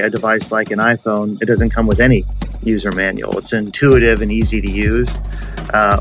a 0.00 0.10
device 0.10 0.50
like 0.52 0.70
an 0.70 0.78
iPhone, 0.78 1.40
it 1.40 1.46
doesn't 1.46 1.70
come 1.70 1.86
with 1.86 2.00
any 2.00 2.24
user 2.62 2.92
manual. 2.92 3.38
It's 3.38 3.52
intuitive 3.52 4.22
and 4.22 4.32
easy 4.32 4.60
to 4.60 4.70
use. 4.70 5.14
Uh, 5.72 6.00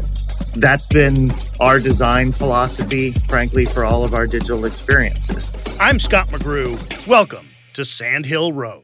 that's 0.56 0.86
been 0.86 1.32
our 1.60 1.80
design 1.80 2.32
philosophy, 2.32 3.12
frankly, 3.28 3.66
for 3.66 3.86
all 3.86 4.04
of 4.04 4.14
our 4.14 4.28
digital 4.28 4.66
experiences. 4.66 5.52
I'm 5.80 6.00
Scott 6.00 6.30
McGrew. 6.30 7.08
Welcome 7.08 7.50
to 7.74 7.86
Sand 7.86 8.26
Hill 8.26 8.54
Road. 8.54 8.84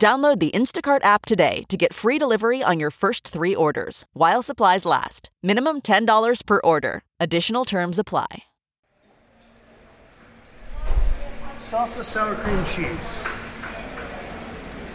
Download 0.00 0.38
the 0.38 0.50
Instacart 0.52 1.04
app 1.04 1.26
today 1.26 1.64
to 1.68 1.76
get 1.76 1.92
free 1.92 2.16
delivery 2.16 2.62
on 2.62 2.80
your 2.80 2.90
first 2.90 3.28
three 3.28 3.54
orders 3.54 4.06
while 4.14 4.42
supplies 4.42 4.86
last. 4.86 5.28
Minimum 5.42 5.82
$10 5.82 6.46
per 6.46 6.58
order. 6.64 7.02
Additional 7.20 7.66
terms 7.66 7.98
apply. 7.98 8.44
Salsa 11.58 12.02
sour 12.02 12.34
cream 12.36 12.64
cheese. 12.64 13.20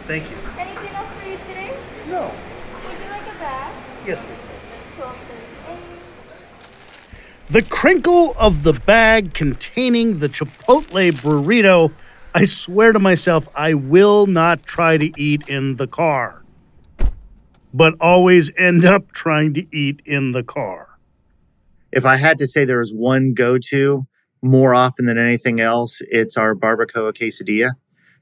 Thank 0.08 0.28
you. 0.28 0.36
Anything 0.58 0.90
else 0.96 1.08
for 1.12 1.28
you 1.28 1.36
today? 1.46 1.72
No. 2.08 2.32
Would 2.88 2.98
you 2.98 3.08
like 3.08 3.22
a 3.22 3.38
bag? 3.38 3.74
Yes, 4.04 4.20
please. 4.20 4.96
Twelve 4.96 5.16
thirty-eight. 5.16 5.78
The 7.52 7.62
crinkle 7.62 8.34
of 8.36 8.64
the 8.64 8.72
bag 8.72 9.34
containing 9.34 10.18
the 10.18 10.28
Chipotle 10.28 11.12
burrito. 11.12 11.92
I 12.36 12.44
swear 12.44 12.92
to 12.92 12.98
myself, 12.98 13.48
I 13.54 13.72
will 13.72 14.26
not 14.26 14.62
try 14.62 14.98
to 14.98 15.10
eat 15.18 15.48
in 15.48 15.76
the 15.76 15.86
car, 15.86 16.44
but 17.72 17.94
always 17.98 18.50
end 18.58 18.84
up 18.84 19.10
trying 19.12 19.54
to 19.54 19.66
eat 19.74 20.02
in 20.04 20.32
the 20.32 20.42
car. 20.42 20.98
If 21.90 22.04
I 22.04 22.16
had 22.16 22.36
to 22.36 22.46
say 22.46 22.66
there 22.66 22.80
was 22.80 22.92
one 22.92 23.32
go 23.32 23.56
to 23.70 24.06
more 24.42 24.74
often 24.74 25.06
than 25.06 25.16
anything 25.16 25.60
else, 25.60 26.02
it's 26.10 26.36
our 26.36 26.54
barbacoa 26.54 27.14
quesadilla. 27.14 27.70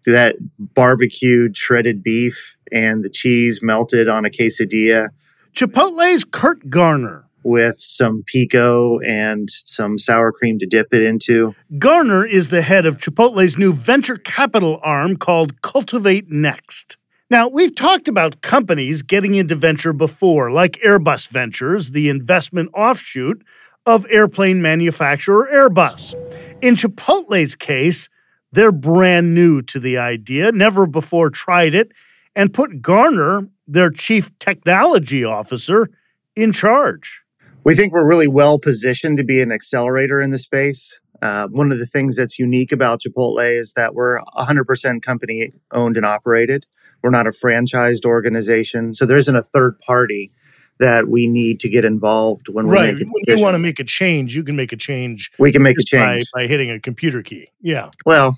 Do 0.04 0.12
that 0.12 0.36
barbecued 0.60 1.56
shredded 1.56 2.04
beef 2.04 2.56
and 2.70 3.02
the 3.02 3.10
cheese 3.10 3.64
melted 3.64 4.06
on 4.06 4.24
a 4.24 4.30
quesadilla 4.30 5.08
Chipotle's 5.54 6.22
Curt 6.22 6.70
Garner. 6.70 7.23
With 7.44 7.78
some 7.78 8.22
pico 8.26 8.98
and 9.00 9.48
some 9.50 9.98
sour 9.98 10.32
cream 10.32 10.58
to 10.58 10.66
dip 10.66 10.92
it 10.92 11.02
into. 11.02 11.54
Garner 11.78 12.26
is 12.26 12.48
the 12.48 12.62
head 12.62 12.86
of 12.86 12.98
Chipotle's 12.98 13.58
new 13.58 13.72
venture 13.72 14.16
capital 14.16 14.80
arm 14.82 15.16
called 15.16 15.62
Cultivate 15.62 16.30
Next. 16.30 16.96
Now, 17.30 17.48
we've 17.48 17.74
talked 17.74 18.06
about 18.06 18.42
companies 18.42 19.02
getting 19.02 19.34
into 19.34 19.54
venture 19.54 19.92
before, 19.92 20.50
like 20.50 20.80
Airbus 20.84 21.28
Ventures, 21.28 21.90
the 21.90 22.08
investment 22.08 22.70
offshoot 22.74 23.42
of 23.86 24.06
airplane 24.10 24.62
manufacturer 24.62 25.48
Airbus. 25.52 26.14
In 26.62 26.76
Chipotle's 26.76 27.54
case, 27.54 28.08
they're 28.52 28.72
brand 28.72 29.34
new 29.34 29.62
to 29.62 29.80
the 29.80 29.98
idea, 29.98 30.52
never 30.52 30.86
before 30.86 31.28
tried 31.28 31.74
it, 31.74 31.92
and 32.36 32.54
put 32.54 32.80
Garner, 32.80 33.48
their 33.66 33.90
chief 33.90 34.30
technology 34.38 35.24
officer, 35.24 35.90
in 36.36 36.52
charge. 36.52 37.23
We 37.64 37.74
think 37.74 37.92
we're 37.92 38.06
really 38.06 38.28
well 38.28 38.58
positioned 38.58 39.16
to 39.16 39.24
be 39.24 39.40
an 39.40 39.50
accelerator 39.50 40.20
in 40.20 40.30
the 40.30 40.38
space. 40.38 41.00
Uh, 41.22 41.48
one 41.48 41.72
of 41.72 41.78
the 41.78 41.86
things 41.86 42.16
that's 42.16 42.38
unique 42.38 42.72
about 42.72 43.00
Chipotle 43.00 43.58
is 43.58 43.72
that 43.72 43.94
we're 43.94 44.18
100% 44.36 45.02
company 45.02 45.52
owned 45.72 45.96
and 45.96 46.04
operated. 46.04 46.66
We're 47.02 47.10
not 47.10 47.26
a 47.26 47.30
franchised 47.30 48.04
organization. 48.04 48.92
So 48.92 49.06
there 49.06 49.16
isn't 49.16 49.34
a 49.34 49.42
third 49.42 49.78
party 49.80 50.32
that 50.80 51.08
we 51.08 51.26
need 51.26 51.60
to 51.60 51.68
get 51.68 51.84
involved 51.84 52.48
when 52.48 52.66
we're 52.66 52.74
Right. 52.74 52.98
When 52.98 53.38
you 53.38 53.42
want 53.42 53.54
to 53.54 53.58
make 53.58 53.78
a 53.78 53.84
change, 53.84 54.34
you 54.34 54.42
can 54.42 54.56
make 54.56 54.72
a 54.72 54.76
change 54.76 55.30
we 55.38 55.52
can 55.52 55.62
make 55.62 55.78
a 55.78 55.80
just 55.80 55.92
by, 55.92 55.98
change. 55.98 56.24
by 56.34 56.46
hitting 56.46 56.70
a 56.70 56.80
computer 56.80 57.22
key. 57.22 57.48
Yeah. 57.60 57.90
well, 58.04 58.36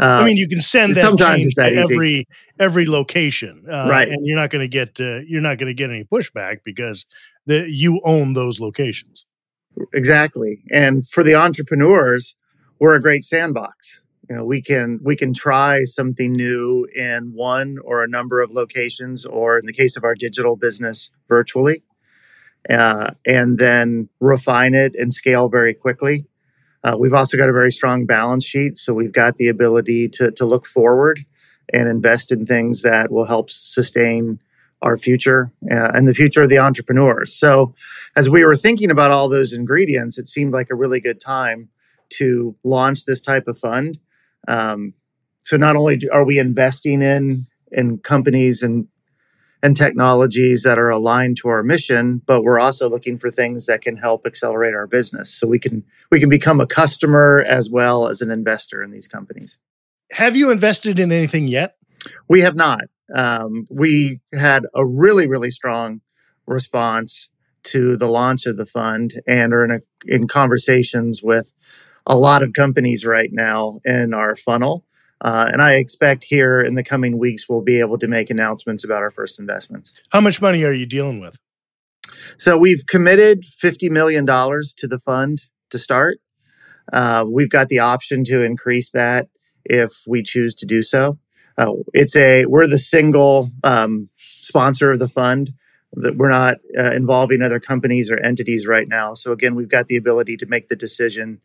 uh, 0.00 0.20
I 0.22 0.24
mean, 0.24 0.38
you 0.38 0.48
can 0.48 0.62
send 0.62 0.94
that 0.94 1.02
sometimes 1.02 1.42
change 1.42 1.44
it's 1.44 1.56
that 1.56 1.68
to 1.70 1.80
easy. 1.80 1.94
every 1.94 2.28
every 2.58 2.86
location, 2.86 3.66
uh, 3.70 3.86
Right. 3.88 4.08
And 4.08 4.26
you're 4.26 4.36
not 4.36 4.50
going 4.50 4.62
to 4.62 4.68
get 4.68 4.98
uh, 4.98 5.20
you're 5.26 5.42
not 5.42 5.58
going 5.58 5.68
to 5.68 5.74
get 5.74 5.90
any 5.90 6.04
pushback 6.04 6.60
because 6.64 7.04
the 7.50 7.66
you 7.68 8.00
own 8.04 8.32
those 8.34 8.60
locations. 8.60 9.26
exactly. 9.92 10.62
And 10.70 11.06
for 11.06 11.22
the 11.24 11.34
entrepreneurs, 11.34 12.36
we're 12.78 12.94
a 12.94 13.00
great 13.00 13.24
sandbox. 13.24 14.02
You 14.28 14.36
know, 14.36 14.44
we 14.44 14.62
can 14.62 15.00
we 15.02 15.16
can 15.16 15.34
try 15.34 15.82
something 15.82 16.32
new 16.32 16.86
in 16.94 17.32
one 17.34 17.78
or 17.84 18.04
a 18.04 18.08
number 18.08 18.40
of 18.40 18.52
locations, 18.52 19.26
or 19.26 19.58
in 19.58 19.66
the 19.66 19.72
case 19.72 19.96
of 19.96 20.04
our 20.04 20.14
digital 20.14 20.54
business, 20.54 21.10
virtually, 21.28 21.82
uh, 22.68 23.10
and 23.26 23.58
then 23.58 24.08
refine 24.20 24.74
it 24.74 24.94
and 24.94 25.12
scale 25.12 25.48
very 25.48 25.74
quickly. 25.74 26.26
Uh, 26.84 26.96
we've 26.98 27.12
also 27.12 27.36
got 27.36 27.48
a 27.48 27.52
very 27.52 27.72
strong 27.72 28.06
balance 28.06 28.46
sheet, 28.46 28.78
so 28.78 28.94
we've 28.94 29.12
got 29.12 29.36
the 29.36 29.48
ability 29.48 30.08
to 30.08 30.30
to 30.30 30.44
look 30.44 30.64
forward 30.64 31.20
and 31.72 31.88
invest 31.88 32.30
in 32.30 32.46
things 32.46 32.82
that 32.82 33.10
will 33.10 33.26
help 33.26 33.50
sustain 33.50 34.38
our 34.82 34.96
future 34.96 35.52
uh, 35.70 35.90
and 35.92 36.08
the 36.08 36.14
future 36.14 36.42
of 36.42 36.50
the 36.50 36.58
entrepreneurs. 36.58 37.34
So, 37.34 37.74
as 38.16 38.28
we 38.28 38.44
were 38.44 38.56
thinking 38.56 38.90
about 38.90 39.10
all 39.10 39.28
those 39.28 39.52
ingredients, 39.52 40.18
it 40.18 40.26
seemed 40.26 40.52
like 40.52 40.68
a 40.70 40.74
really 40.74 41.00
good 41.00 41.20
time 41.20 41.68
to 42.14 42.56
launch 42.64 43.04
this 43.04 43.20
type 43.20 43.46
of 43.46 43.58
fund. 43.58 43.98
Um, 44.48 44.94
so, 45.42 45.56
not 45.56 45.76
only 45.76 45.96
do, 45.96 46.10
are 46.10 46.24
we 46.24 46.38
investing 46.38 47.02
in 47.02 47.44
in 47.72 47.98
companies 47.98 48.62
and 48.62 48.88
and 49.62 49.76
technologies 49.76 50.62
that 50.62 50.78
are 50.78 50.88
aligned 50.88 51.36
to 51.36 51.48
our 51.48 51.62
mission, 51.62 52.22
but 52.26 52.42
we're 52.42 52.58
also 52.58 52.88
looking 52.88 53.18
for 53.18 53.30
things 53.30 53.66
that 53.66 53.82
can 53.82 53.96
help 53.96 54.26
accelerate 54.26 54.74
our 54.74 54.86
business. 54.86 55.30
So 55.30 55.46
we 55.46 55.58
can 55.58 55.84
we 56.10 56.18
can 56.18 56.28
become 56.28 56.60
a 56.60 56.66
customer 56.66 57.44
as 57.46 57.68
well 57.70 58.08
as 58.08 58.22
an 58.22 58.30
investor 58.30 58.82
in 58.82 58.90
these 58.90 59.06
companies. 59.06 59.58
Have 60.12 60.34
you 60.34 60.50
invested 60.50 60.98
in 60.98 61.12
anything 61.12 61.46
yet? 61.46 61.76
We 62.28 62.40
have 62.40 62.56
not. 62.56 62.82
Um, 63.14 63.64
we 63.70 64.20
had 64.38 64.64
a 64.74 64.84
really, 64.84 65.26
really 65.26 65.50
strong 65.50 66.00
response 66.46 67.28
to 67.62 67.96
the 67.96 68.08
launch 68.08 68.46
of 68.46 68.56
the 68.56 68.66
fund 68.66 69.14
and 69.26 69.52
are 69.52 69.64
in, 69.64 69.70
a, 69.70 69.80
in 70.06 70.26
conversations 70.26 71.22
with 71.22 71.52
a 72.06 72.16
lot 72.16 72.42
of 72.42 72.52
companies 72.54 73.04
right 73.04 73.30
now 73.32 73.80
in 73.84 74.14
our 74.14 74.34
funnel. 74.34 74.84
Uh, 75.22 75.50
and 75.52 75.60
I 75.60 75.74
expect 75.74 76.24
here 76.24 76.60
in 76.60 76.74
the 76.74 76.82
coming 76.82 77.18
weeks, 77.18 77.48
we'll 77.48 77.60
be 77.60 77.80
able 77.80 77.98
to 77.98 78.08
make 78.08 78.30
announcements 78.30 78.84
about 78.84 79.02
our 79.02 79.10
first 79.10 79.38
investments. 79.38 79.94
How 80.10 80.20
much 80.20 80.40
money 80.40 80.64
are 80.64 80.72
you 80.72 80.86
dealing 80.86 81.20
with? 81.20 81.36
So 82.38 82.56
we've 82.56 82.86
committed 82.86 83.42
$50 83.42 83.90
million 83.90 84.24
to 84.26 84.88
the 84.88 84.98
fund 84.98 85.38
to 85.70 85.78
start. 85.78 86.18
Uh, 86.92 87.24
we've 87.30 87.50
got 87.50 87.68
the 87.68 87.78
option 87.78 88.24
to 88.24 88.42
increase 88.42 88.90
that 88.92 89.28
if 89.64 89.90
we 90.06 90.22
choose 90.22 90.54
to 90.56 90.66
do 90.66 90.82
so. 90.82 91.18
Uh, 91.58 91.72
it's 91.92 92.16
a 92.16 92.46
we're 92.46 92.66
the 92.66 92.78
single 92.78 93.50
um, 93.64 94.08
sponsor 94.16 94.92
of 94.92 94.98
the 94.98 95.08
fund. 95.08 95.50
That 95.94 96.16
we're 96.16 96.30
not 96.30 96.58
uh, 96.78 96.92
involving 96.92 97.42
other 97.42 97.58
companies 97.58 98.12
or 98.12 98.18
entities 98.18 98.66
right 98.66 98.86
now. 98.86 99.14
So 99.14 99.32
again, 99.32 99.56
we've 99.56 99.68
got 99.68 99.88
the 99.88 99.96
ability 99.96 100.36
to 100.36 100.46
make 100.46 100.68
the 100.68 100.76
decision 100.76 101.40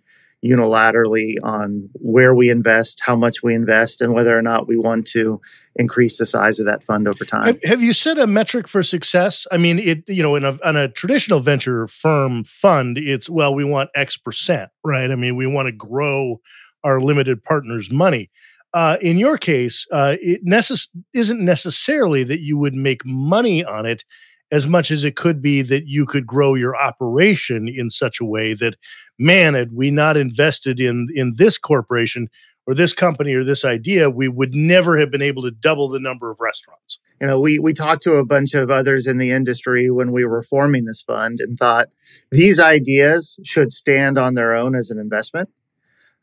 unilaterally 0.45 1.35
on 1.43 1.89
where 1.93 2.35
we 2.35 2.49
invest, 2.49 3.01
how 3.03 3.15
much 3.15 3.41
we 3.41 3.55
invest, 3.55 4.01
and 4.01 4.13
whether 4.13 4.37
or 4.37 4.41
not 4.41 4.67
we 4.67 4.77
want 4.77 5.07
to 5.07 5.41
increase 5.75 6.17
the 6.19 6.25
size 6.25 6.59
of 6.59 6.65
that 6.65 6.83
fund 6.83 7.07
over 7.07 7.25
time. 7.25 7.57
Have, 7.63 7.81
you 7.81 7.93
set 7.93 8.17
a 8.17 8.27
metric 8.27 8.67
for 8.67 8.83
success? 8.83 9.47
I 9.51 9.57
mean, 9.57 9.79
it 9.79 10.03
you 10.07 10.21
know, 10.21 10.35
in 10.35 10.43
a 10.43 10.57
on 10.63 10.75
a 10.75 10.87
traditional 10.87 11.39
venture 11.39 11.87
firm 11.87 12.43
fund, 12.43 12.97
it's 12.97 13.29
well, 13.29 13.55
we 13.55 13.63
want 13.63 13.89
X 13.95 14.17
percent, 14.17 14.69
right? 14.83 15.09
I 15.09 15.15
mean, 15.15 15.35
we 15.35 15.47
want 15.47 15.67
to 15.67 15.71
grow 15.71 16.41
our 16.83 17.01
limited 17.01 17.43
partners' 17.43 17.91
money. 17.91 18.29
Uh, 18.75 18.97
in 18.99 19.17
your 19.17 19.37
case, 19.37 19.87
uh, 19.93 20.17
it 20.21 20.45
necess- 20.45 20.89
isn't 21.13 21.39
necessarily 21.39 22.25
that 22.25 22.41
you 22.41 22.57
would 22.57 22.75
make 22.75 23.05
money 23.05 23.63
on 23.63 23.85
it 23.85 24.03
as 24.51 24.67
much 24.67 24.91
as 24.91 25.05
it 25.05 25.15
could 25.15 25.41
be 25.41 25.61
that 25.61 25.87
you 25.87 26.05
could 26.05 26.27
grow 26.27 26.55
your 26.55 26.75
operation 26.75 27.69
in 27.69 27.89
such 27.89 28.19
a 28.19 28.25
way 28.25 28.53
that, 28.53 28.75
man, 29.17 29.53
had 29.53 29.71
we 29.71 29.91
not 29.91 30.17
invested 30.17 30.79
in 30.81 31.07
in 31.15 31.35
this 31.37 31.57
corporation 31.57 32.27
or 32.67 32.73
this 32.73 32.91
company 32.91 33.33
or 33.33 33.45
this 33.45 33.63
idea, 33.63 34.09
we 34.09 34.27
would 34.27 34.53
never 34.53 34.99
have 34.99 35.09
been 35.09 35.21
able 35.21 35.43
to 35.43 35.51
double 35.51 35.87
the 35.87 35.99
number 35.99 36.29
of 36.29 36.41
restaurants. 36.41 36.99
You 37.21 37.27
know, 37.27 37.39
we 37.39 37.59
we 37.59 37.71
talked 37.71 38.03
to 38.03 38.15
a 38.15 38.25
bunch 38.25 38.53
of 38.53 38.69
others 38.69 39.07
in 39.07 39.19
the 39.19 39.31
industry 39.31 39.89
when 39.89 40.11
we 40.11 40.25
were 40.25 40.43
forming 40.43 40.83
this 40.83 41.01
fund 41.01 41.39
and 41.39 41.55
thought 41.55 41.87
these 42.29 42.59
ideas 42.59 43.39
should 43.45 43.71
stand 43.71 44.17
on 44.17 44.33
their 44.33 44.53
own 44.53 44.75
as 44.75 44.91
an 44.91 44.99
investment, 44.99 45.47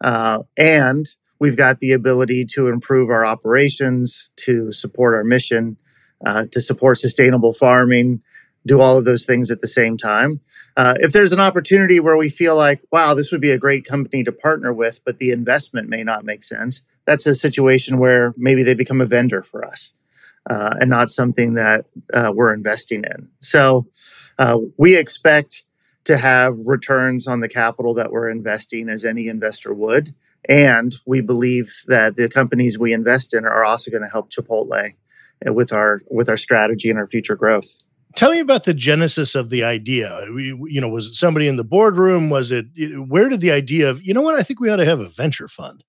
uh, 0.05 0.41
and 0.59 1.07
we've 1.43 1.57
got 1.57 1.81
the 1.81 1.91
ability 1.91 2.45
to 2.45 2.69
improve 2.69 3.11
our 3.11 3.27
operations, 3.27 4.31
to 4.37 4.71
support 4.71 5.13
our 5.13 5.25
mission, 5.25 5.77
uh, 6.25 6.45
to 6.53 6.61
support 6.61 6.97
sustainable 6.99 7.53
farming, 7.53 8.23
do 8.65 8.81
all 8.81 8.97
of 8.97 9.05
those 9.05 9.27
things 9.27 9.51
at 9.51 9.61
the 9.61 9.67
same 9.67 9.97
time. 9.97 10.41
Uh, 10.77 10.95
if 11.01 11.11
there's 11.11 11.33
an 11.33 11.41
opportunity 11.41 11.99
where 11.99 12.17
we 12.17 12.29
feel 12.29 12.55
like, 12.55 12.81
wow, 12.93 13.13
this 13.13 13.33
would 13.33 13.41
be 13.41 13.51
a 13.51 13.59
great 13.59 13.85
company 13.85 14.23
to 14.23 14.31
partner 14.31 14.73
with, 14.73 15.01
but 15.05 15.19
the 15.19 15.33
investment 15.33 15.89
may 15.89 16.05
not 16.05 16.25
make 16.25 16.45
sense, 16.45 16.83
that's 17.07 17.27
a 17.27 17.35
situation 17.35 17.99
where 17.99 18.33
maybe 18.37 18.63
they 18.63 18.75
become 18.75 19.01
a 19.01 19.07
vendor 19.07 19.43
for 19.43 19.67
us 19.67 19.95
uh, 20.49 20.75
and 20.81 20.89
not 20.89 21.09
something 21.09 21.55
that 21.55 21.87
uh, 22.15 22.31
we're 22.33 22.55
investing 22.55 23.03
in. 23.03 23.29
So 23.41 23.89
uh, 24.39 24.59
we 24.77 24.95
expect 24.95 25.65
to 26.05 26.17
have 26.19 26.57
returns 26.67 27.27
on 27.27 27.41
the 27.41 27.49
capital 27.49 27.95
that 27.95 28.13
we're 28.13 28.31
investing 28.31 28.89
as 28.89 29.05
any 29.05 29.27
investor 29.27 29.75
would. 29.75 30.15
And 30.49 30.95
we 31.07 31.21
believe 31.21 31.73
that 31.87 32.17
the 32.17 32.29
companies 32.29 32.79
we 32.79 32.93
invest 32.93 33.35
in 33.35 33.45
are 33.45 33.65
also 33.65 33.91
going 33.91 34.03
to 34.03 34.09
help 34.09 34.31
Chipotle 34.31 34.93
uh, 35.47 35.53
with 35.53 35.73
our 35.73 36.01
with 36.11 36.29
our 36.29 36.37
strategy 36.37 36.91
and 36.91 36.99
our 36.99 37.07
future 37.07 37.37
growth. 37.37 37.77
Tell 38.17 38.33
me 38.33 38.41
about 38.41 38.65
the 38.65 38.75
genesis 38.75 39.35
of 39.35 39.49
the 39.49 39.65
idea. 39.65 40.27
You 40.31 40.81
know, 40.81 40.89
was 40.89 41.07
it 41.07 41.15
somebody 41.15 41.49
in 41.49 41.57
the 41.57 41.65
boardroom? 41.65 42.29
Was 42.29 42.51
it 42.51 42.67
where 43.07 43.29
did 43.29 43.41
the 43.41 43.53
idea 43.53 43.89
of 43.89 44.03
you 44.03 44.13
know 44.13 44.21
what? 44.21 44.39
I 44.39 44.43
think 44.43 44.61
we 44.61 44.69
ought 44.69 44.77
to 44.77 44.85
have 44.85 45.01
a 45.01 45.09
venture 45.09 45.49
fund. 45.49 45.85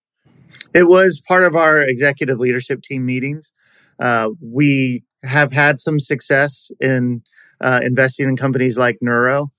It 0.74 0.88
was 0.88 1.22
part 1.28 1.44
of 1.44 1.56
our 1.56 1.82
executive 1.82 2.40
leadership 2.40 2.82
team 2.82 3.06
meetings. 3.06 3.52
Uh, 4.00 4.30
we 4.42 5.04
have 5.24 5.52
had 5.52 5.78
some 5.78 6.00
success 6.00 6.72
in 6.80 7.22
uh, 7.62 7.80
investing 7.84 8.28
in 8.28 8.38
companies 8.38 8.78
like 8.78 8.98
Nuro 9.02 9.52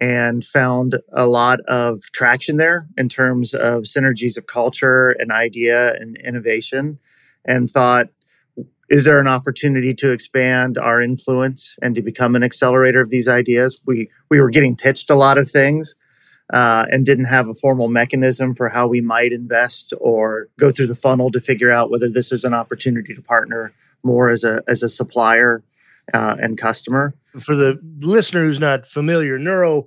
and 0.00 0.44
found 0.44 0.96
a 1.12 1.26
lot 1.26 1.60
of 1.60 2.02
traction 2.12 2.56
there 2.56 2.86
in 2.96 3.08
terms 3.08 3.54
of 3.54 3.84
synergies 3.84 4.36
of 4.36 4.46
culture 4.46 5.10
and 5.18 5.32
idea 5.32 5.94
and 5.94 6.16
innovation 6.18 6.98
and 7.46 7.70
thought 7.70 8.08
is 8.88 9.04
there 9.04 9.18
an 9.18 9.26
opportunity 9.26 9.92
to 9.94 10.12
expand 10.12 10.78
our 10.78 11.00
influence 11.00 11.76
and 11.82 11.94
to 11.96 12.02
become 12.02 12.36
an 12.36 12.42
accelerator 12.42 13.00
of 13.00 13.10
these 13.10 13.28
ideas 13.28 13.80
we 13.86 14.10
we 14.30 14.40
were 14.40 14.50
getting 14.50 14.76
pitched 14.76 15.10
a 15.10 15.14
lot 15.14 15.38
of 15.38 15.50
things 15.50 15.96
uh, 16.52 16.86
and 16.90 17.04
didn't 17.04 17.24
have 17.24 17.48
a 17.48 17.54
formal 17.54 17.88
mechanism 17.88 18.54
for 18.54 18.68
how 18.68 18.86
we 18.86 19.00
might 19.00 19.32
invest 19.32 19.92
or 20.00 20.48
go 20.58 20.70
through 20.70 20.86
the 20.86 20.94
funnel 20.94 21.30
to 21.30 21.40
figure 21.40 21.70
out 21.70 21.90
whether 21.90 22.08
this 22.08 22.30
is 22.30 22.44
an 22.44 22.54
opportunity 22.54 23.14
to 23.14 23.22
partner 23.22 23.72
more 24.04 24.30
as 24.30 24.44
a 24.44 24.62
as 24.68 24.82
a 24.82 24.88
supplier 24.88 25.62
uh, 26.14 26.36
and 26.38 26.56
customer. 26.58 27.14
For 27.40 27.54
the 27.54 27.78
listener 27.98 28.42
who's 28.42 28.60
not 28.60 28.86
familiar, 28.86 29.38
Nuro 29.38 29.86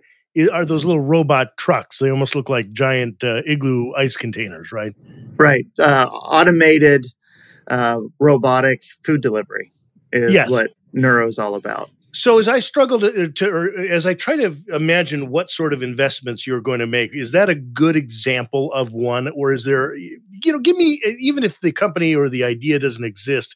are 0.52 0.66
those 0.66 0.86
little 0.86 1.02
robot 1.02 1.58
trucks. 1.58 2.00
They 2.00 2.10
almost 2.10 2.36
look 2.36 2.50
like 2.50 2.70
giant 2.72 3.24
uh, 3.24 3.42
igloo 3.46 3.94
ice 3.98 4.16
containers, 4.16 4.72
right? 4.72 4.94
Right. 5.38 5.66
Uh, 5.80 6.08
automated 6.12 7.06
uh, 7.70 8.00
robotic 8.20 8.84
food 9.04 9.22
delivery 9.22 9.74
is 10.12 10.34
yes. 10.34 10.50
what 10.50 10.72
Nuro 10.94 11.28
is 11.28 11.40
all 11.40 11.56
about. 11.56 11.92
So 12.12 12.40
as 12.40 12.48
I 12.48 12.60
struggle 12.60 13.00
to, 13.02 13.26
uh, 13.26 13.28
to 13.36 13.50
or 13.50 13.78
as 13.78 14.08
I 14.08 14.16
try 14.16 14.36
to 14.36 14.56
imagine 14.70 15.30
what 15.30 15.52
sort 15.52 15.74
of 15.74 15.84
investments 15.84 16.48
you're 16.48 16.62
going 16.62 16.80
to 16.80 16.88
make, 16.88 17.14
is 17.14 17.32
that 17.34 17.50
a 17.50 17.56
good 17.56 17.96
example 17.96 18.72
of 18.74 18.92
one, 18.92 19.28
or 19.30 19.54
is 19.54 19.64
there, 19.66 19.96
you 19.96 20.20
know, 20.46 20.60
give 20.60 20.76
me 20.76 21.00
even 21.20 21.44
if 21.44 21.60
the 21.62 21.72
company 21.72 22.16
or 22.16 22.28
the 22.28 22.44
idea 22.44 22.80
doesn't 22.80 23.04
exist, 23.04 23.56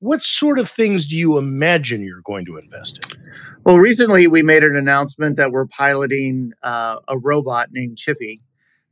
what 0.00 0.22
sort 0.22 0.58
of 0.58 0.68
things 0.68 1.06
do 1.06 1.16
you 1.16 1.38
imagine 1.38 2.02
you're 2.02 2.22
going 2.22 2.46
to 2.46 2.56
invest 2.56 2.98
in? 3.04 3.32
Well, 3.64 3.76
recently 3.76 4.26
we 4.26 4.42
made 4.42 4.64
an 4.64 4.74
announcement 4.74 5.36
that 5.36 5.52
we're 5.52 5.66
piloting 5.66 6.52
uh, 6.62 6.96
a 7.06 7.18
robot 7.18 7.68
named 7.70 7.98
Chippy 7.98 8.40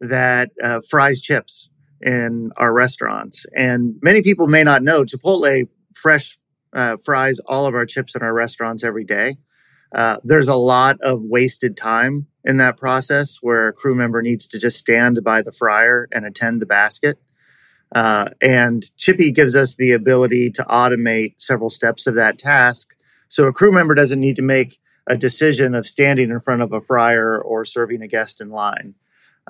that 0.00 0.50
uh, 0.62 0.80
fries 0.88 1.20
chips 1.20 1.70
in 2.00 2.50
our 2.58 2.72
restaurants. 2.72 3.46
And 3.56 3.96
many 4.02 4.22
people 4.22 4.46
may 4.46 4.62
not 4.62 4.82
know 4.82 5.02
Chipotle 5.02 5.68
fresh 5.94 6.38
uh, 6.74 6.96
fries 7.02 7.40
all 7.40 7.66
of 7.66 7.74
our 7.74 7.86
chips 7.86 8.14
in 8.14 8.22
our 8.22 8.34
restaurants 8.34 8.84
every 8.84 9.04
day. 9.04 9.36
Uh, 9.94 10.18
there's 10.22 10.48
a 10.48 10.54
lot 10.54 10.98
of 11.00 11.22
wasted 11.22 11.76
time 11.76 12.26
in 12.44 12.58
that 12.58 12.76
process 12.76 13.38
where 13.40 13.68
a 13.68 13.72
crew 13.72 13.94
member 13.94 14.20
needs 14.20 14.46
to 14.46 14.58
just 14.58 14.76
stand 14.76 15.18
by 15.24 15.40
the 15.40 15.52
fryer 15.52 16.06
and 16.12 16.26
attend 16.26 16.60
the 16.60 16.66
basket. 16.66 17.18
Uh, 17.94 18.30
and 18.40 18.84
Chippy 18.96 19.30
gives 19.30 19.56
us 19.56 19.76
the 19.76 19.92
ability 19.92 20.50
to 20.50 20.64
automate 20.64 21.34
several 21.38 21.70
steps 21.70 22.06
of 22.06 22.14
that 22.14 22.38
task. 22.38 22.96
So 23.28 23.44
a 23.46 23.52
crew 23.52 23.72
member 23.72 23.94
doesn't 23.94 24.20
need 24.20 24.36
to 24.36 24.42
make 24.42 24.78
a 25.06 25.16
decision 25.16 25.74
of 25.74 25.86
standing 25.86 26.30
in 26.30 26.40
front 26.40 26.62
of 26.62 26.72
a 26.72 26.80
fryer 26.80 27.40
or 27.40 27.64
serving 27.64 28.02
a 28.02 28.08
guest 28.08 28.40
in 28.40 28.50
line. 28.50 28.94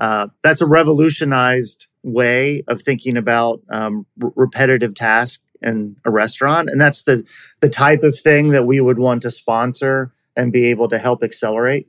Uh, 0.01 0.29
that's 0.43 0.61
a 0.61 0.67
revolutionized 0.67 1.89
way 2.05 2.63
of 2.69 2.81
thinking 2.83 3.17
about 3.17 3.61
um, 3.71 4.07
r- 4.23 4.33
repetitive 4.37 4.95
tasks 4.95 5.43
in 5.61 5.97
a 6.05 6.11
restaurant, 6.11 6.69
and 6.71 6.81
that's 6.81 7.03
the 7.03 7.25
the 7.59 7.69
type 7.69 8.05
of 8.05 8.17
thing 8.17 8.51
that 8.51 8.65
we 8.65 8.81
would 8.81 8.99
want 8.99 9.23
to 9.23 9.31
sponsor 9.31 10.13
and 10.37 10.53
be 10.53 10.67
able 10.67 10.89
to 10.89 10.99
help 10.99 11.25
accelerate 11.25 11.89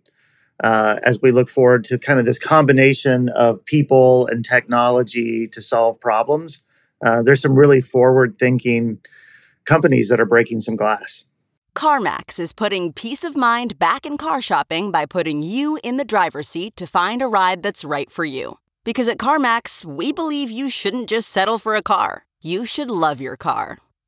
uh, 0.63 1.00
as 1.03 1.21
we 1.21 1.31
look 1.31 1.50
forward 1.50 1.83
to 1.85 1.97
kind 1.97 2.19
of 2.19 2.25
this 2.25 2.39
combination 2.39 3.29
of 3.29 3.63
people 3.65 4.27
and 4.27 4.44
technology 4.44 5.47
to 5.47 5.61
solve 5.61 6.00
problems. 6.00 6.63
Uh, 7.06 7.21
there's 7.23 7.41
some 7.41 7.56
really 7.56 7.81
forward 7.81 8.38
thinking 8.38 9.00
companies 9.65 10.09
that 10.09 10.19
are 10.19 10.25
breaking 10.25 10.59
some 10.59 10.75
glass. 10.75 11.23
CarMax 11.75 12.39
is 12.39 12.51
putting 12.51 12.91
peace 12.91 13.23
of 13.23 13.38
mind 13.38 13.79
back 13.79 14.06
in 14.06 14.17
car 14.17 14.41
shopping 14.41 14.91
by 14.91 15.06
putting 15.06 15.41
you 15.41 15.79
in 15.83 15.97
the 15.97 16.03
driver's 16.03 16.50
seat 16.50 16.75
to 16.75 16.88
find 16.88 17.21
a 17.21 17.27
ride 17.27 17.63
that's 17.63 17.85
right 17.85 18.12
for 18.12 18.25
you. 18.25 18.57
Because 18.83 19.07
at 19.07 19.17
CarMax, 19.17 19.85
we 19.85 20.12
believe 20.12 20.51
you 20.51 20.69
shouldn't 20.69 21.09
just 21.09 21.29
settle 21.29 21.59
for 21.59 21.75
a 21.75 21.81
car, 21.81 22.25
you 22.41 22.65
should 22.65 22.89
love 22.89 23.22
your 23.22 23.38
car. 23.38 23.77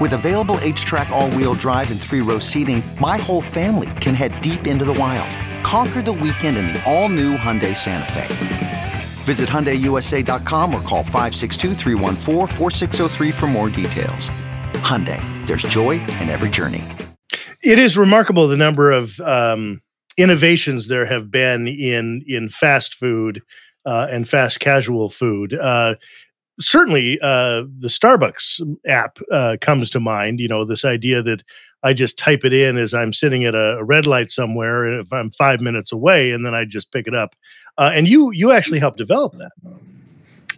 With 0.00 0.14
available 0.14 0.56
H-Track 0.60 1.10
all-wheel 1.10 1.54
drive 1.54 1.90
and 1.90 2.00
three-row 2.00 2.38
seating, 2.38 2.82
my 3.00 3.18
whole 3.18 3.42
family 3.42 3.90
can 4.00 4.14
head 4.14 4.40
deep 4.40 4.66
into 4.66 4.84
the 4.84 4.94
wild. 4.94 5.30
Conquer 5.62 6.02
the 6.02 6.12
weekend 6.12 6.56
in 6.56 6.66
the 6.68 6.82
all-new 6.90 7.36
Hyundai 7.36 7.76
Santa 7.76 8.10
Fe. 8.12 9.02
Visit 9.24 9.48
HyundaiUSA.com 9.48 10.74
or 10.74 10.80
call 10.80 11.04
562 11.04 11.74
for 13.32 13.46
more 13.46 13.68
details. 13.68 14.30
Hyundai, 14.82 15.20
there's 15.46 15.62
joy 15.62 15.92
in 15.92 16.28
every 16.28 16.50
journey. 16.50 16.82
It 17.62 17.78
is 17.78 17.96
remarkable 17.96 18.48
the 18.48 18.56
number 18.56 18.90
of 18.90 19.20
um, 19.20 19.80
innovations 20.16 20.88
there 20.88 21.06
have 21.06 21.30
been 21.30 21.68
in 21.68 22.24
in 22.26 22.48
fast 22.48 22.94
food 22.94 23.42
uh, 23.86 24.08
and 24.10 24.28
fast 24.28 24.58
casual 24.58 25.10
food. 25.10 25.54
Uh, 25.54 25.94
certainly 26.60 27.18
uh, 27.20 27.64
the 27.78 27.88
Starbucks 27.88 28.60
app 28.86 29.18
uh, 29.32 29.56
comes 29.60 29.90
to 29.90 30.00
mind. 30.00 30.40
You 30.40 30.48
know, 30.48 30.64
this 30.64 30.84
idea 30.84 31.22
that 31.22 31.42
I 31.82 31.92
just 31.92 32.16
type 32.16 32.44
it 32.44 32.52
in 32.52 32.76
as 32.76 32.94
I'm 32.94 33.12
sitting 33.12 33.44
at 33.44 33.54
a 33.54 33.82
red 33.82 34.06
light 34.06 34.30
somewhere, 34.30 34.84
and 34.84 35.00
if 35.00 35.12
I'm 35.12 35.30
five 35.30 35.60
minutes 35.60 35.92
away, 35.92 36.32
and 36.32 36.46
then 36.46 36.54
I 36.54 36.64
just 36.64 36.92
pick 36.92 37.06
it 37.06 37.14
up. 37.14 37.34
Uh, 37.78 37.90
and 37.94 38.08
you 38.08 38.30
you 38.32 38.52
actually 38.52 38.78
helped 38.78 38.98
develop 38.98 39.34
that. 39.34 39.52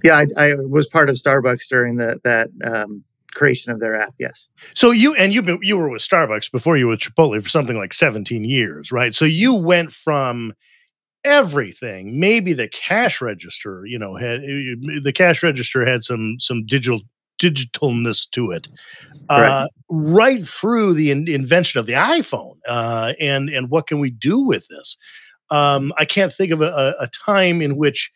Yeah, 0.03 0.23
I, 0.37 0.51
I 0.51 0.55
was 0.57 0.87
part 0.87 1.09
of 1.09 1.17
Starbucks 1.17 1.67
during 1.69 1.97
the, 1.97 2.21
that 2.25 2.51
um, 2.63 3.05
creation 3.35 3.73
of 3.73 3.81
their 3.81 3.97
app. 3.97 4.15
Yes. 4.19 4.49
So 4.75 4.91
you 4.91 5.15
and 5.15 5.33
you 5.33 5.59
you 5.63 5.79
were 5.79 5.89
with 5.89 6.03
Starbucks 6.03 6.51
before 6.51 6.77
you 6.77 6.87
were 6.87 6.93
with 6.93 7.01
Chipotle 7.01 7.43
for 7.43 7.49
something 7.49 7.77
like 7.77 7.95
17 7.95 8.45
years, 8.45 8.93
right? 8.93 9.15
So 9.15 9.25
you 9.25 9.55
went 9.55 9.93
from 9.93 10.53
everything. 11.25 12.19
Maybe 12.19 12.53
the 12.53 12.69
cash 12.69 13.21
register, 13.21 13.85
you 13.87 13.99
know, 13.99 14.17
had 14.17 14.43
the 14.43 15.13
cash 15.15 15.43
register 15.43 15.85
had 15.85 16.05
some 16.05 16.37
some 16.39 16.65
digital 16.67 17.01
digitalness 17.41 18.31
to 18.31 18.53
it, 18.53 18.69
uh, 19.29 19.67
right 19.91 20.45
through 20.45 20.95
the 20.95 21.11
in- 21.11 21.29
invention 21.29 21.81
of 21.81 21.87
the 21.87 21.95
iPhone, 21.95 22.57
uh, 22.69 23.15
and 23.21 23.49
and 23.49 23.71
what 23.71 23.87
can 23.87 23.99
we 23.99 24.11
do 24.11 24.41
with 24.41 24.67
this? 24.69 24.97
Um, 25.51 25.93
I 25.99 26.05
can't 26.05 26.33
think 26.33 26.53
of 26.53 26.63
a, 26.63 26.95
a 27.01 27.09
time 27.09 27.61
in 27.61 27.77
which 27.77 28.11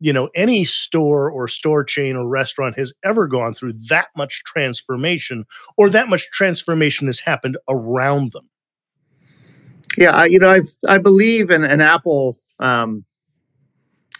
you 0.00 0.12
know 0.12 0.28
any 0.34 0.64
store 0.64 1.30
or 1.30 1.48
store 1.48 1.84
chain 1.84 2.16
or 2.16 2.28
restaurant 2.28 2.76
has 2.78 2.92
ever 3.04 3.26
gone 3.26 3.54
through 3.54 3.74
that 3.88 4.08
much 4.16 4.42
transformation 4.44 5.44
or 5.76 5.88
that 5.88 6.08
much 6.08 6.30
transformation 6.30 7.06
has 7.06 7.20
happened 7.20 7.56
around 7.68 8.32
them 8.32 8.48
yeah 9.96 10.10
I, 10.10 10.24
you 10.26 10.38
know 10.38 10.50
i 10.50 10.60
i 10.88 10.98
believe 10.98 11.50
in 11.50 11.64
an 11.64 11.80
apple 11.80 12.36
um 12.60 13.04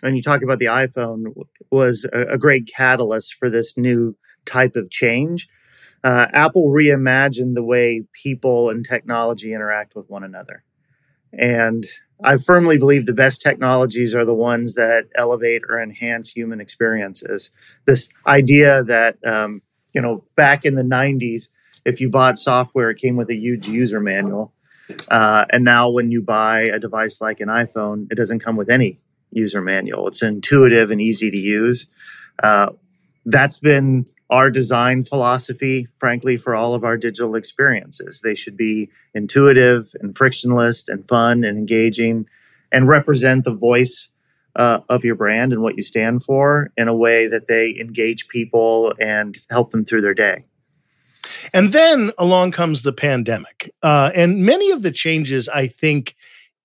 when 0.00 0.17
you 0.17 0.23
talk 0.23 0.43
about 0.43 0.59
the 0.59 0.67
iphone 0.67 1.33
was 1.71 2.07
a, 2.12 2.35
a 2.35 2.38
great 2.38 2.71
catalyst 2.75 3.35
for 3.35 3.50
this 3.50 3.76
new 3.76 4.17
type 4.45 4.76
of 4.76 4.91
change 4.91 5.49
uh, 6.03 6.26
apple 6.33 6.71
reimagined 6.71 7.55
the 7.55 7.64
way 7.64 8.05
people 8.12 8.71
and 8.71 8.85
technology 8.85 9.53
interact 9.55 9.95
with 9.95 10.09
one 10.09 10.25
another 10.25 10.64
and 11.33 11.85
I 12.23 12.38
firmly 12.38 12.79
believe 12.79 13.07
the 13.07 13.12
best 13.12 13.43
technologies 13.43 14.14
are 14.14 14.25
the 14.25 14.35
ones 14.35 14.75
that 14.75 15.09
elevate 15.14 15.62
or 15.69 15.81
enhance 15.81 16.31
human 16.31 16.61
experiences. 16.61 17.50
This 17.87 18.09
idea 18.26 18.83
that, 18.85 19.19
um, 19.26 19.61
you 19.95 20.00
know, 20.00 20.25
back 20.37 20.64
in 20.64 20.75
the 20.75 20.83
90s, 20.83 21.50
if 21.85 22.00
you 22.00 22.09
bought 22.09 22.38
software, 22.38 22.91
it 22.91 22.99
came 22.99 23.17
with 23.17 23.29
a 23.31 23.37
huge 23.37 23.69
user 23.69 24.00
manual. 24.00 24.54
Uh, 25.11 25.45
and 25.50 25.64
now, 25.64 25.88
when 25.88 26.11
you 26.11 26.23
buy 26.23 26.61
a 26.62 26.79
device 26.79 27.21
like 27.21 27.41
an 27.41 27.49
iPhone, 27.49 28.11
it 28.11 28.17
doesn't 28.17 28.41
come 28.41 28.57
with 28.57 28.71
any 28.71 29.00
user 29.31 29.61
manual. 29.61 30.07
It's 30.09 30.23
intuitive 30.23 30.91
and 30.91 31.00
easy 31.00 31.31
to 31.31 31.38
use. 31.38 31.87
Uh, 32.43 32.71
that's 33.26 33.59
been 33.59 34.07
our 34.29 34.50
design 34.50 35.03
philosophy, 35.03 35.88
frankly, 35.97 36.37
for 36.37 36.55
all 36.55 36.75
of 36.75 36.85
our 36.85 36.97
digital 36.97 37.35
experiences. 37.35 38.21
They 38.21 38.35
should 38.35 38.57
be 38.57 38.91
intuitive 39.14 39.95
and 40.00 40.17
frictionless 40.17 40.88
and 40.88 41.07
fun 41.09 41.45
and 41.45 41.57
engaging 41.57 42.26
and 42.71 42.88
represent 42.88 43.45
the 43.45 43.55
voice 43.55 44.09
uh, 44.57 44.81
of 44.88 45.05
your 45.05 45.14
brand 45.14 45.53
and 45.53 45.62
what 45.62 45.76
you 45.76 45.83
stand 45.83 46.23
for 46.23 46.71
in 46.76 46.88
a 46.88 46.95
way 46.95 47.26
that 47.26 47.47
they 47.47 47.76
engage 47.79 48.29
people 48.29 48.93
and 49.00 49.37
help 49.50 49.71
them 49.71 49.85
through 49.85 50.03
their 50.03 50.14
day. 50.14 50.45
And 51.52 51.73
then 51.73 52.12
along 52.19 52.52
comes 52.52 52.83
the 52.83 52.93
pandemic. 52.93 53.73
Uh, 53.83 54.11
and 54.14 54.45
many 54.45 54.71
of 54.71 54.83
the 54.83 54.90
changes, 54.90 55.49
I 55.49 55.66
think, 55.66 56.14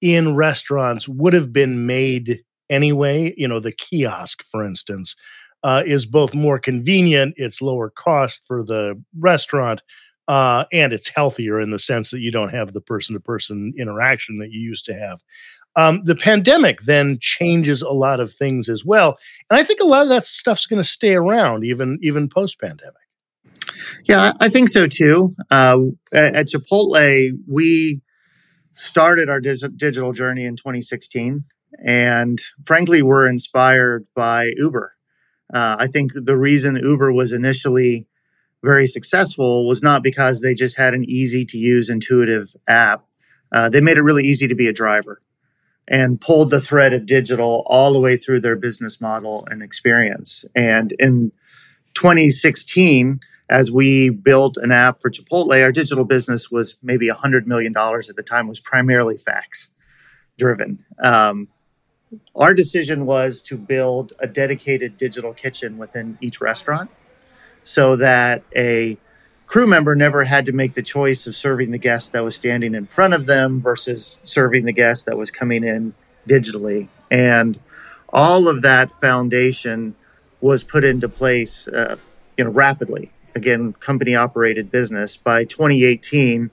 in 0.02 0.36
restaurants 0.36 1.08
would 1.08 1.34
have 1.34 1.52
been 1.52 1.86
made 1.86 2.44
anyway. 2.70 3.34
You 3.38 3.48
know, 3.48 3.60
the 3.60 3.72
kiosk, 3.72 4.44
for 4.44 4.64
instance, 4.64 5.16
uh, 5.64 5.84
is 5.86 6.06
both 6.06 6.34
more 6.34 6.60
convenient, 6.60 7.34
it's 7.38 7.62
lower 7.62 7.90
cost 7.90 8.42
for 8.46 8.64
the 8.64 9.02
restaurant, 9.18 9.82
uh, 10.28 10.66
and 10.72 10.94
it's 10.94 11.10
healthier 11.10 11.60
in 11.60 11.72
the 11.72 11.80
sense 11.80 12.12
that 12.12 12.22
you 12.22 12.32
don't 12.32 12.50
have 12.54 12.74
the 12.74 12.82
person 12.82 13.14
to 13.14 13.20
person 13.20 13.74
interaction 13.78 14.38
that 14.40 14.52
you 14.52 14.60
used 14.62 14.86
to 14.86 14.94
have. 14.94 15.22
Um, 15.76 16.04
the 16.04 16.16
pandemic 16.16 16.82
then 16.82 17.18
changes 17.22 17.82
a 17.82 17.92
lot 17.92 18.20
of 18.20 18.34
things 18.34 18.70
as 18.70 18.86
well, 18.86 19.18
and 19.50 19.60
I 19.60 19.64
think 19.64 19.80
a 19.80 19.86
lot 19.86 20.04
of 20.04 20.10
that 20.10 20.26
stuff's 20.26 20.66
going 20.66 20.82
to 20.82 20.88
stay 20.88 21.16
around 21.16 21.64
even 21.64 22.00
even 22.02 22.30
post 22.30 22.60
pandemic. 22.60 22.96
Yeah, 24.06 24.34
I 24.40 24.50
think 24.50 24.70
so 24.70 24.88
too. 24.88 25.36
Uh, 25.50 25.80
at, 26.14 26.48
Chipotle, 26.48 27.32
we 27.48 28.02
started 28.74 29.30
our 29.30 29.40
digital 29.40 30.14
journey 30.14 30.46
in 30.46 30.56
2016, 30.56 31.44
and 31.86 32.40
frankly, 32.66 33.02
we're 33.02 33.28
inspired 33.28 34.08
by 34.16 34.52
Uber 34.58 34.94
uh, 35.54 35.76
I 35.80 35.88
think 35.88 36.12
the 36.14 36.38
reason 36.38 36.76
Uber 36.76 37.12
was 37.12 37.32
initially 37.32 38.08
very 38.64 38.86
successful 38.86 39.68
was 39.68 39.82
not 39.82 40.04
because 40.04 40.42
they 40.42 40.54
just 40.54 40.78
had 40.78 40.94
an 40.94 41.06
easy 41.10 41.46
to 41.46 41.58
use, 41.58 41.90
intuitive 41.90 42.56
app. 42.68 43.06
Uh, 43.52 43.70
they 43.70 43.82
made 43.82 43.98
it 43.98 44.04
really 44.04 44.26
easy 44.26 44.48
to 44.48 44.56
be 44.56 44.68
a 44.68 44.74
driver 44.74 45.22
and 45.88 46.22
pulled 46.22 46.52
the 46.52 46.62
thread 46.62 46.94
of 46.94 47.08
digital 47.08 47.64
all 47.66 47.94
the 47.94 48.00
way 48.00 48.16
through 48.16 48.40
their 48.40 48.56
business 48.56 49.02
model 49.02 49.48
and 49.50 49.64
experience. 49.64 50.46
And 50.56 50.94
in 51.00 51.32
2016, 51.96 53.20
as 53.50 53.72
we 53.72 54.10
built 54.10 54.58
an 54.58 54.72
app 54.72 55.02
for 55.02 55.10
Chipotle, 55.10 55.62
our 55.62 55.72
digital 55.72 56.06
business 56.06 56.52
was 56.52 56.78
maybe 56.84 57.10
$100 57.10 57.48
million 57.48 57.74
at 57.76 58.16
the 58.16 58.24
time, 58.24 58.48
was 58.48 58.60
primarily 58.60 59.18
fax 59.18 59.72
driven. 60.38 60.86
Um, 61.04 61.48
our 62.36 62.54
decision 62.54 63.06
was 63.06 63.42
to 63.44 63.58
build 63.58 64.14
a 64.20 64.28
dedicated 64.28 64.98
digital 64.98 65.34
kitchen 65.34 65.78
within 65.78 66.18
each 66.22 66.42
restaurant 66.42 66.90
so 67.62 67.96
that 67.96 68.44
a 68.56 68.98
crew 69.46 69.68
member 69.68 69.96
never 69.96 70.24
had 70.24 70.46
to 70.46 70.52
make 70.52 70.76
the 70.76 70.82
choice 70.82 71.28
of 71.28 71.36
serving 71.36 71.72
the 71.72 71.78
guest 71.78 72.12
that 72.14 72.24
was 72.24 72.36
standing 72.36 72.76
in 72.76 72.86
front 72.86 73.14
of 73.14 73.26
them 73.26 73.60
versus 73.60 74.20
serving 74.24 74.66
the 74.66 74.72
guest 74.72 75.06
that 75.06 75.18
was 75.18 75.32
coming 75.32 75.64
in 75.64 75.94
digitally. 76.28 76.88
And 77.12 77.60
all 78.12 78.48
of 78.48 78.62
that 78.62 78.92
foundation 78.92 79.96
was 80.42 80.64
put 80.64 80.84
into 80.84 81.10
place, 81.10 81.68
uh, 81.68 81.98
you 82.38 82.44
know, 82.44 82.52
rapidly. 82.52 83.12
Again, 83.36 83.74
company 83.74 84.16
operated 84.16 84.72
business. 84.72 85.18
By 85.18 85.46
2018, 85.46 86.52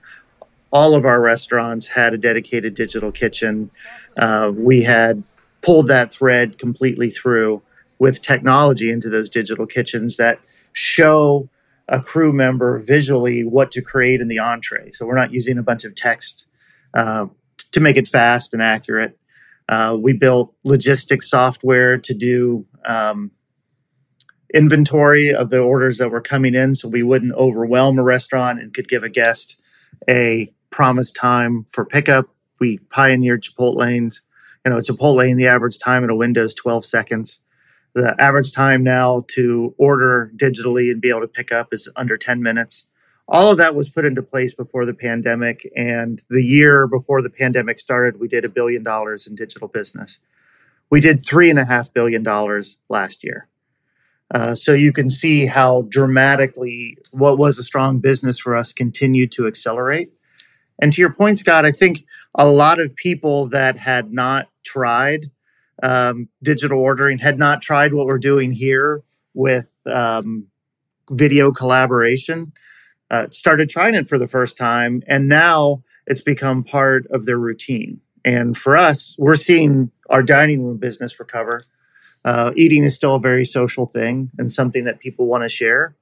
all 0.71 0.95
of 0.95 1.05
our 1.05 1.21
restaurants 1.21 1.89
had 1.89 2.15
a 2.15 2.19
dedicated 2.19 2.75
digital 2.75 3.13
kitchen. 3.13 3.71
Uh, 4.17 4.53
we 4.55 4.83
had 4.83 5.23
pulled 5.63 5.89
that 5.89 6.13
thread 6.13 6.59
completely 6.59 7.11
through 7.11 7.63
with 7.99 8.21
technology 8.21 8.91
into 8.91 9.09
those 9.09 9.29
digital 9.29 9.67
kitchens 9.67 10.17
that 10.17 10.41
show 10.73 11.49
a 11.89 12.01
crew 12.01 12.33
member 12.33 12.79
visually 12.79 13.45
what 13.45 13.71
to 13.73 13.81
create 13.81 14.21
in 14.21 14.29
the 14.29 14.39
entree. 14.39 14.91
So 14.91 15.07
we're 15.07 15.17
not 15.17 15.33
using 15.33 15.57
a 15.57 15.63
bunch 15.63 15.85
of 15.85 15.95
text 15.95 16.47
uh, 16.95 17.27
to 17.73 17.81
make 17.81 17.97
it 17.97 18.09
fast 18.09 18.53
and 18.53 18.63
accurate. 18.63 19.19
Uh, 19.69 19.97
we 19.99 20.13
built 20.13 20.55
logistics 20.65 21.31
software 21.31 21.99
to 21.99 22.15
do 22.15 22.67
um, 22.85 23.31
inventory 24.57 25.35
of 25.35 25.51
the 25.51 25.61
orders 25.61 25.99
that 25.99 26.11
were 26.11 26.21
coming 26.21 26.55
in 26.55 26.75
so 26.75 26.89
we 26.89 27.03
wouldn't 27.03 27.35
overwhelm 27.35 27.99
a 27.99 28.03
restaurant 28.03 28.61
and 28.61 28.73
could 28.73 28.89
give 28.89 29.03
a 29.03 29.09
guest 29.09 29.57
a 30.09 30.53
promised 30.71 31.17
time 31.17 31.65
for 31.65 31.85
pickup. 31.85 32.27
We 32.59 32.79
pioneered 32.79 33.43
Chipotlanes 33.43 34.23
you 34.67 34.73
know, 34.73 34.79
Chipotle, 34.79 35.37
the 35.37 35.47
average 35.47 35.79
time 35.79 36.03
at 36.03 36.11
a 36.11 36.17
window 36.17 36.43
is 36.43 36.53
12 36.53 36.85
seconds. 36.85 37.39
The 37.95 38.17
average 38.19 38.53
time 38.53 38.83
now 38.83 39.23
to 39.29 39.75
order 39.79 40.33
digitally 40.35 40.91
and 40.91 41.01
be 41.01 41.09
able 41.09 41.21
to 41.21 41.29
pick 41.29 41.53
up 41.53 41.69
is 41.71 41.89
under 41.95 42.17
10 42.17 42.43
minutes. 42.43 42.85
All 43.29 43.49
of 43.49 43.59
that 43.59 43.77
was 43.77 43.89
put 43.89 44.05
into 44.05 44.23
place 44.23 44.55
before 44.55 44.85
the 44.85 44.93
pandemic. 44.93 45.71
And 45.77 46.21
the 46.29 46.43
year 46.43 46.89
before 46.89 47.23
the 47.23 47.31
pandemic 47.31 47.79
started, 47.79 48.19
we 48.19 48.27
did 48.27 48.45
a 48.45 48.49
billion 48.49 48.83
dollars 48.83 49.29
in 49.29 49.37
digital 49.37 49.69
business. 49.69 50.19
We 50.91 51.01
did 51.01 51.25
three 51.25 51.49
and 51.49 51.61
a 51.61 51.65
half 51.65 51.93
billion 51.93 52.25
dollars 52.25 52.79
last 52.89 53.23
year. 53.23 53.47
Uh, 54.35 54.55
so 54.55 54.73
you 54.73 54.93
can 54.93 55.09
see 55.09 55.47
how 55.47 55.83
dramatically 55.89 56.99
what 57.13 57.39
was 57.39 57.59
a 57.59 57.63
strong 57.63 57.99
business 58.01 58.39
for 58.39 58.57
us 58.57 58.73
continued 58.73 59.31
to 59.33 59.47
accelerate. 59.47 60.13
And 60.81 60.93
to 60.93 61.01
your 61.01 61.13
point, 61.13 61.39
Scott, 61.39 61.65
I 61.65 61.73
think 61.73 62.05
a 62.35 62.47
lot 62.47 62.81
of 62.81 62.95
people 62.97 63.49
that 63.49 63.79
had 63.79 64.13
not 64.13 64.49
tried 64.65 65.27
um, 65.83 66.29
digital 66.43 66.81
ordering, 66.81 67.19
had 67.19 67.39
not 67.39 67.63
tried 67.63 67.95
what 67.95 68.07
we're 68.07 68.19
doing 68.19 68.53
here 68.53 69.03
with 69.35 69.77
um, 69.87 70.47
video 71.11 71.53
collaboration, 71.53 72.53
uh, 73.11 73.27
started 73.31 73.69
trying 73.69 73.95
it 73.95 74.07
for 74.07 74.19
the 74.19 74.27
first 74.27 74.57
time. 74.57 75.03
And 75.07 75.29
now 75.29 75.83
it's 76.07 76.21
become 76.21 76.65
part 76.65 77.07
of 77.11 77.27
their 77.27 77.39
routine. 77.39 78.01
And 78.25 78.57
for 78.57 78.77
us, 78.77 79.15
we're 79.19 79.37
seeing 79.37 79.93
our 80.11 80.23
dining 80.23 80.65
room 80.65 80.79
business 80.79 81.21
recover. 81.21 81.61
Uh, 82.27 82.51
eating 82.57 82.83
is 82.83 82.97
still 82.97 83.15
a 83.15 83.21
very 83.21 83.45
social 83.45 83.87
thing 83.87 84.31
and 84.37 84.51
something 84.51 84.85
that 84.85 84.99
people 84.99 85.27
want 85.27 85.45
to 85.45 85.49
share. 85.49 85.95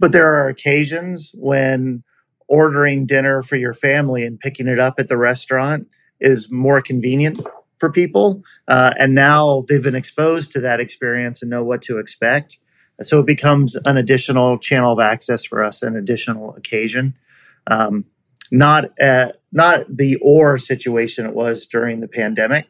But 0.00 0.12
there 0.12 0.26
are 0.26 0.48
occasions 0.48 1.32
when 1.34 2.02
ordering 2.48 3.04
dinner 3.04 3.42
for 3.42 3.56
your 3.56 3.74
family 3.74 4.24
and 4.24 4.40
picking 4.40 4.68
it 4.68 4.78
up 4.78 4.94
at 4.98 5.08
the 5.08 5.18
restaurant 5.18 5.86
is 6.18 6.50
more 6.50 6.80
convenient 6.80 7.38
for 7.74 7.92
people. 7.92 8.42
Uh, 8.66 8.94
and 8.98 9.14
now 9.14 9.64
they've 9.68 9.82
been 9.82 9.94
exposed 9.94 10.50
to 10.52 10.60
that 10.60 10.80
experience 10.80 11.42
and 11.42 11.50
know 11.50 11.62
what 11.62 11.82
to 11.82 11.98
expect. 11.98 12.58
So 13.02 13.20
it 13.20 13.26
becomes 13.26 13.76
an 13.84 13.98
additional 13.98 14.58
channel 14.58 14.94
of 14.94 15.00
access 15.00 15.44
for 15.44 15.62
us, 15.62 15.82
an 15.82 15.94
additional 15.94 16.54
occasion. 16.54 17.14
Um, 17.66 18.06
not 18.50 18.86
at, 18.98 19.36
not 19.52 19.84
the 19.94 20.16
or 20.22 20.56
situation 20.56 21.26
it 21.26 21.34
was 21.34 21.66
during 21.66 22.00
the 22.00 22.08
pandemic, 22.08 22.66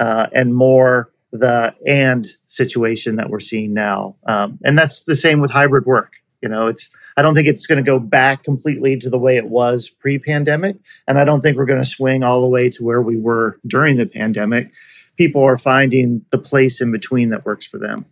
uh, 0.00 0.26
and 0.32 0.54
more 0.54 1.11
the 1.32 1.74
and 1.86 2.24
situation 2.44 3.16
that 3.16 3.30
we're 3.30 3.40
seeing 3.40 3.72
now. 3.72 4.16
Um, 4.26 4.58
and 4.64 4.78
that's 4.78 5.04
the 5.04 5.16
same 5.16 5.40
with 5.40 5.50
hybrid 5.50 5.86
work. 5.86 6.14
You 6.42 6.48
know, 6.48 6.66
it's 6.66 6.90
I 7.16 7.22
don't 7.22 7.34
think 7.34 7.48
it's 7.48 7.66
going 7.66 7.82
to 7.82 7.88
go 7.88 7.98
back 7.98 8.42
completely 8.42 8.96
to 8.98 9.10
the 9.10 9.18
way 9.18 9.36
it 9.36 9.48
was 9.48 9.88
pre-pandemic, 9.88 10.76
and 11.06 11.18
I 11.18 11.24
don't 11.24 11.40
think 11.40 11.56
we're 11.56 11.66
going 11.66 11.80
to 11.80 11.88
swing 11.88 12.22
all 12.22 12.40
the 12.40 12.48
way 12.48 12.68
to 12.70 12.84
where 12.84 13.00
we 13.00 13.16
were 13.16 13.58
during 13.66 13.96
the 13.96 14.06
pandemic. 14.06 14.72
People 15.16 15.42
are 15.42 15.58
finding 15.58 16.24
the 16.30 16.38
place 16.38 16.80
in 16.80 16.90
between 16.90 17.30
that 17.30 17.44
works 17.44 17.66
for 17.66 17.78
them 17.78 18.06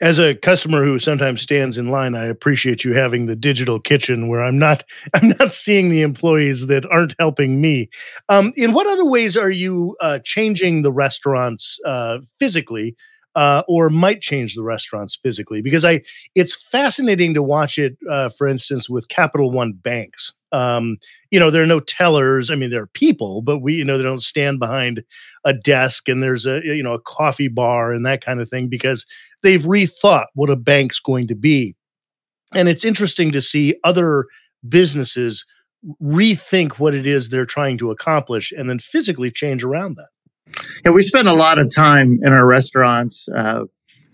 as 0.00 0.18
a 0.18 0.34
customer 0.34 0.84
who 0.84 0.98
sometimes 0.98 1.42
stands 1.42 1.76
in 1.78 1.88
line, 1.88 2.14
I 2.14 2.24
appreciate 2.26 2.84
you 2.84 2.94
having 2.94 3.26
the 3.26 3.36
digital 3.36 3.80
kitchen 3.80 4.28
where 4.28 4.42
I'm 4.42 4.58
not 4.58 4.84
I'm 5.14 5.30
not 5.40 5.52
seeing 5.52 5.88
the 5.88 6.02
employees 6.02 6.66
that 6.68 6.86
aren't 6.90 7.14
helping 7.18 7.60
me. 7.60 7.90
Um, 8.28 8.52
in 8.56 8.72
what 8.72 8.86
other 8.86 9.04
ways 9.04 9.36
are 9.36 9.50
you 9.50 9.96
uh, 10.00 10.18
changing 10.24 10.82
the 10.82 10.92
restaurants 10.92 11.78
uh, 11.84 12.18
physically? 12.38 12.96
Uh, 13.38 13.62
or 13.68 13.88
might 13.88 14.20
change 14.20 14.56
the 14.56 14.64
restaurants 14.64 15.14
physically 15.14 15.62
because 15.62 15.84
I 15.84 16.00
it's 16.34 16.60
fascinating 16.60 17.34
to 17.34 17.42
watch 17.42 17.78
it. 17.78 17.96
Uh, 18.10 18.30
for 18.30 18.48
instance, 18.48 18.90
with 18.90 19.08
Capital 19.08 19.52
One 19.52 19.74
banks, 19.74 20.32
um, 20.50 20.96
you 21.30 21.38
know, 21.38 21.48
there 21.48 21.62
are 21.62 21.66
no 21.66 21.78
tellers. 21.78 22.50
I 22.50 22.56
mean, 22.56 22.70
there 22.70 22.82
are 22.82 22.88
people, 22.88 23.42
but 23.42 23.58
we, 23.58 23.74
you 23.74 23.84
know, 23.84 23.96
they 23.96 24.02
don't 24.02 24.24
stand 24.24 24.58
behind 24.58 25.04
a 25.44 25.52
desk 25.52 26.08
and 26.08 26.20
there's 26.20 26.46
a, 26.46 26.62
you 26.64 26.82
know, 26.82 26.94
a 26.94 27.00
coffee 27.00 27.46
bar 27.46 27.92
and 27.92 28.04
that 28.06 28.24
kind 28.24 28.40
of 28.40 28.50
thing 28.50 28.66
because 28.66 29.06
they've 29.44 29.62
rethought 29.62 30.26
what 30.34 30.50
a 30.50 30.56
bank's 30.56 30.98
going 30.98 31.28
to 31.28 31.36
be. 31.36 31.76
And 32.54 32.68
it's 32.68 32.84
interesting 32.84 33.30
to 33.32 33.42
see 33.42 33.76
other 33.84 34.26
businesses 34.68 35.44
rethink 36.02 36.72
what 36.72 36.94
it 36.94 37.06
is 37.06 37.28
they're 37.28 37.46
trying 37.46 37.78
to 37.78 37.92
accomplish 37.92 38.50
and 38.50 38.68
then 38.68 38.80
physically 38.80 39.30
change 39.30 39.62
around 39.62 39.96
that. 39.96 40.08
Yeah, 40.84 40.92
we 40.92 41.02
spend 41.02 41.28
a 41.28 41.34
lot 41.34 41.58
of 41.58 41.74
time 41.74 42.20
in 42.22 42.32
our 42.32 42.46
restaurants 42.46 43.28
uh, 43.28 43.64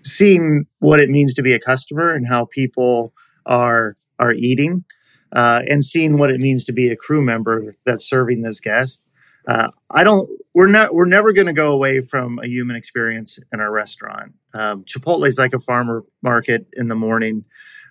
seeing 0.02 0.66
what 0.78 1.00
it 1.00 1.10
means 1.10 1.34
to 1.34 1.42
be 1.42 1.52
a 1.52 1.60
customer 1.60 2.12
and 2.12 2.26
how 2.26 2.46
people 2.46 3.12
are 3.46 3.96
are 4.18 4.32
eating 4.32 4.84
uh, 5.32 5.62
and 5.68 5.84
seeing 5.84 6.18
what 6.18 6.30
it 6.30 6.40
means 6.40 6.64
to 6.64 6.72
be 6.72 6.88
a 6.88 6.96
crew 6.96 7.20
member 7.20 7.74
that's 7.84 8.08
serving 8.08 8.42
those 8.42 8.60
guests. 8.60 9.04
Uh, 9.46 9.68
I 9.90 10.04
don't. 10.04 10.28
We're 10.54 10.68
not. 10.68 10.94
We're 10.94 11.04
never 11.04 11.32
going 11.32 11.48
to 11.48 11.52
go 11.52 11.72
away 11.72 12.00
from 12.00 12.38
a 12.38 12.46
human 12.46 12.76
experience 12.76 13.38
in 13.52 13.60
our 13.60 13.70
restaurant. 13.70 14.34
Um, 14.54 14.84
Chipotle 14.84 15.26
is 15.26 15.38
like 15.38 15.52
a 15.52 15.58
farmer 15.58 16.04
market 16.22 16.66
in 16.74 16.88
the 16.88 16.94
morning. 16.94 17.44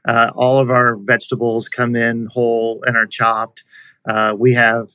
Uh, 0.06 0.32
all 0.36 0.60
of 0.60 0.70
our 0.72 0.96
vegetables 0.98 1.70
come 1.70 1.96
in 1.96 2.28
whole 2.32 2.84
and 2.86 2.98
are 2.98 3.06
chopped. 3.06 3.64
Uh, 4.08 4.36
we 4.38 4.54
have 4.54 4.88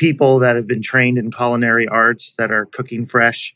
people 0.00 0.40
that 0.40 0.56
have 0.56 0.66
been 0.66 0.82
trained 0.82 1.18
in 1.18 1.30
culinary 1.30 1.86
arts 1.86 2.32
that 2.38 2.50
are 2.50 2.66
cooking 2.66 3.04
fresh, 3.06 3.54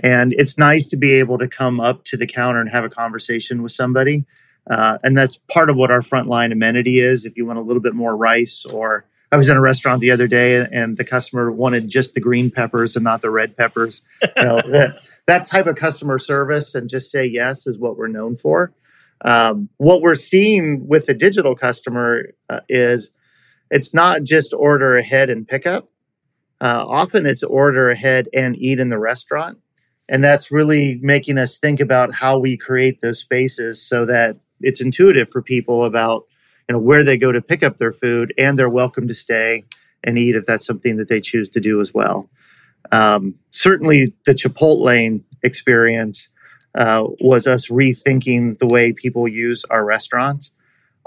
and 0.00 0.32
it's 0.32 0.58
nice 0.58 0.88
to 0.88 0.96
be 0.96 1.12
able 1.12 1.38
to 1.38 1.46
come 1.46 1.78
up 1.78 2.02
to 2.04 2.16
the 2.16 2.26
counter 2.26 2.60
and 2.60 2.70
have 2.70 2.82
a 2.82 2.88
conversation 2.88 3.62
with 3.62 3.70
somebody 3.70 4.24
uh, 4.70 4.98
and 5.02 5.16
that's 5.16 5.38
part 5.50 5.70
of 5.70 5.76
what 5.76 5.90
our 5.90 6.00
frontline 6.00 6.52
amenity 6.52 7.00
is. 7.00 7.24
If 7.24 7.36
you 7.36 7.46
want 7.46 7.58
a 7.58 7.62
little 7.62 7.82
bit 7.82 7.94
more 7.94 8.16
rice, 8.16 8.64
or 8.66 9.04
I 9.30 9.36
was 9.36 9.48
in 9.48 9.56
a 9.56 9.60
restaurant 9.60 10.00
the 10.00 10.10
other 10.10 10.26
day 10.26 10.66
and 10.70 10.96
the 10.96 11.04
customer 11.04 11.50
wanted 11.50 11.88
just 11.88 12.14
the 12.14 12.20
green 12.20 12.50
peppers 12.50 12.94
and 12.94 13.04
not 13.04 13.22
the 13.22 13.30
red 13.30 13.56
peppers. 13.56 14.02
You 14.36 14.44
know, 14.44 14.62
that, 14.72 14.98
that 15.26 15.44
type 15.44 15.66
of 15.66 15.76
customer 15.76 16.18
service 16.18 16.74
and 16.74 16.88
just 16.88 17.10
say 17.10 17.24
yes 17.24 17.66
is 17.66 17.78
what 17.78 17.96
we're 17.96 18.08
known 18.08 18.34
for. 18.36 18.72
Um, 19.24 19.68
what 19.76 20.00
we're 20.00 20.14
seeing 20.14 20.86
with 20.88 21.06
the 21.06 21.14
digital 21.14 21.54
customer 21.54 22.32
uh, 22.48 22.60
is 22.68 23.12
it's 23.70 23.94
not 23.94 24.22
just 24.24 24.52
order 24.52 24.96
ahead 24.96 25.30
and 25.30 25.46
pick 25.46 25.66
up. 25.66 25.88
Uh, 26.62 26.84
often 26.86 27.26
it's 27.26 27.42
order 27.42 27.90
ahead 27.90 28.28
and 28.32 28.56
eat 28.56 28.78
in 28.78 28.88
the 28.88 28.98
restaurant. 28.98 29.58
And 30.08 30.22
that's 30.22 30.52
really 30.52 31.00
making 31.02 31.36
us 31.36 31.58
think 31.58 31.80
about 31.80 32.14
how 32.14 32.38
we 32.38 32.56
create 32.56 33.00
those 33.00 33.18
spaces 33.18 33.82
so 33.82 34.06
that 34.06 34.36
it's 34.60 34.80
intuitive 34.80 35.28
for 35.28 35.42
people 35.42 35.84
about 35.84 36.22
you 36.68 36.74
know 36.74 36.78
where 36.78 37.02
they 37.02 37.16
go 37.16 37.32
to 37.32 37.42
pick 37.42 37.64
up 37.64 37.78
their 37.78 37.92
food 37.92 38.32
and 38.38 38.56
they're 38.56 38.70
welcome 38.70 39.08
to 39.08 39.14
stay 39.14 39.64
and 40.04 40.16
eat 40.16 40.36
if 40.36 40.46
that's 40.46 40.64
something 40.64 40.98
that 40.98 41.08
they 41.08 41.20
choose 41.20 41.48
to 41.50 41.60
do 41.60 41.80
as 41.80 41.92
well. 41.92 42.30
Um, 42.92 43.34
certainly 43.50 44.14
the 44.24 44.32
Chipotlane 44.32 45.24
experience 45.42 46.28
uh, 46.76 47.04
was 47.20 47.48
us 47.48 47.68
rethinking 47.68 48.58
the 48.58 48.68
way 48.68 48.92
people 48.92 49.26
use 49.26 49.64
our 49.64 49.84
restaurants. 49.84 50.52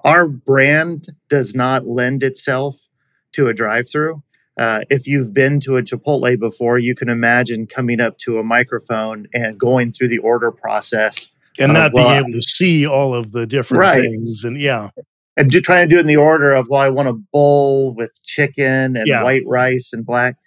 Our 0.03 0.27
brand 0.27 1.07
does 1.29 1.55
not 1.55 1.87
lend 1.87 2.23
itself 2.23 2.89
to 3.33 3.47
a 3.47 3.53
drive-through 3.53 4.21
uh, 4.57 4.81
if 4.89 5.07
you've 5.07 5.33
been 5.33 5.59
to 5.61 5.77
a 5.77 5.83
Chipotle 5.83 6.39
before, 6.39 6.77
you 6.77 6.95
can 6.95 7.09
imagine 7.09 7.67
coming 7.67 7.99
up 7.99 8.17
to 8.19 8.39
a 8.39 8.43
microphone 8.43 9.27
and 9.33 9.59
going 9.59 9.91
through 9.91 10.07
the 10.07 10.19
order 10.19 10.51
process 10.51 11.29
and 11.59 11.73
not 11.73 11.93
well, 11.93 12.07
being 12.07 12.17
able 12.17 12.31
to 12.31 12.41
see 12.41 12.87
all 12.87 13.13
of 13.13 13.31
the 13.31 13.45
different 13.45 13.81
right. 13.81 14.01
things. 14.01 14.43
And 14.43 14.59
yeah. 14.59 14.89
And 15.37 15.51
just 15.51 15.65
trying 15.65 15.87
to 15.87 15.93
do 15.93 15.97
it 15.97 16.01
in 16.01 16.07
the 16.07 16.17
order 16.17 16.53
of, 16.53 16.69
well, 16.69 16.79
I 16.79 16.89
want 16.89 17.09
a 17.09 17.13
bowl 17.13 17.93
with 17.93 18.23
chicken 18.23 18.95
and 18.95 19.05
yeah. 19.05 19.23
white 19.23 19.43
rice 19.45 19.91
and 19.91 20.05
black. 20.05 20.37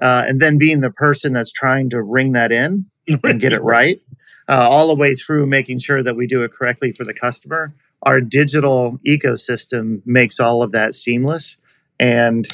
Uh, 0.00 0.24
and 0.26 0.40
then 0.40 0.56
being 0.56 0.80
the 0.80 0.90
person 0.90 1.34
that's 1.34 1.52
trying 1.52 1.90
to 1.90 2.02
ring 2.02 2.32
that 2.32 2.52
in 2.52 2.86
and 3.24 3.40
get 3.40 3.52
it 3.52 3.62
right, 3.62 4.00
uh, 4.48 4.66
all 4.68 4.88
the 4.88 4.94
way 4.94 5.14
through 5.14 5.46
making 5.46 5.78
sure 5.78 6.02
that 6.02 6.16
we 6.16 6.26
do 6.26 6.42
it 6.44 6.52
correctly 6.52 6.92
for 6.92 7.04
the 7.04 7.12
customer. 7.12 7.74
Our 8.02 8.20
digital 8.20 8.98
ecosystem 9.06 10.00
makes 10.06 10.40
all 10.40 10.62
of 10.62 10.72
that 10.72 10.94
seamless. 10.94 11.56
And 11.98 12.46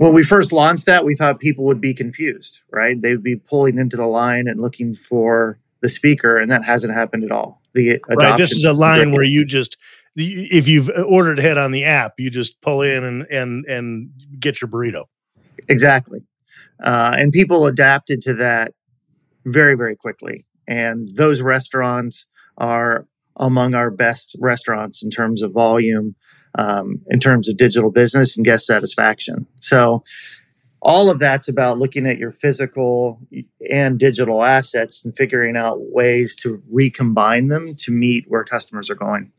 when 0.00 0.14
we 0.14 0.22
first 0.22 0.50
launched 0.50 0.86
that, 0.86 1.04
we 1.04 1.14
thought 1.14 1.40
people 1.40 1.66
would 1.66 1.80
be 1.80 1.92
confused, 1.92 2.62
right? 2.72 2.98
They 2.98 3.10
would 3.10 3.22
be 3.22 3.36
pulling 3.36 3.76
into 3.76 3.98
the 3.98 4.06
line 4.06 4.48
and 4.48 4.58
looking 4.58 4.94
for 4.94 5.60
the 5.82 5.90
speaker, 5.90 6.38
and 6.38 6.50
that 6.50 6.64
hasn't 6.64 6.94
happened 6.94 7.22
at 7.22 7.30
all. 7.30 7.60
The 7.74 7.90
adoption. 7.90 8.16
Right. 8.16 8.38
This 8.38 8.52
is 8.52 8.64
a 8.64 8.72
line 8.72 9.12
where 9.12 9.24
you 9.24 9.44
just 9.44 9.76
if 10.16 10.66
you've 10.66 10.90
ordered 11.06 11.38
ahead 11.38 11.58
on 11.58 11.72
the 11.72 11.84
app, 11.84 12.14
you 12.16 12.30
just 12.30 12.58
pull 12.62 12.80
in 12.80 13.04
and 13.04 13.26
and 13.30 13.66
and 13.66 14.10
get 14.38 14.62
your 14.62 14.70
burrito. 14.70 15.04
Exactly, 15.68 16.20
uh, 16.82 17.14
and 17.18 17.30
people 17.30 17.66
adapted 17.66 18.22
to 18.22 18.34
that 18.36 18.72
very 19.44 19.76
very 19.76 19.96
quickly, 19.96 20.46
and 20.66 21.10
those 21.14 21.42
restaurants 21.42 22.26
are 22.56 23.06
among 23.36 23.74
our 23.74 23.90
best 23.90 24.34
restaurants 24.40 25.02
in 25.02 25.10
terms 25.10 25.42
of 25.42 25.52
volume, 25.52 26.14
um, 26.58 27.00
in 27.08 27.20
terms 27.20 27.48
of 27.48 27.56
digital 27.56 27.90
business 27.90 28.36
and 28.36 28.44
guest 28.44 28.66
satisfaction. 28.66 29.46
So 29.60 30.02
all 30.82 31.10
of 31.10 31.18
that's 31.18 31.48
about 31.48 31.78
looking 31.78 32.06
at 32.06 32.18
your 32.18 32.32
physical 32.32 33.20
and 33.70 33.98
digital 33.98 34.42
assets 34.42 35.04
and 35.04 35.14
figuring 35.14 35.56
out 35.56 35.76
ways 35.78 36.34
to 36.36 36.62
recombine 36.70 37.48
them 37.48 37.74
to 37.76 37.92
meet 37.92 38.24
where 38.28 38.44
customers 38.44 38.88
are 38.90 38.94
going. 38.94 39.32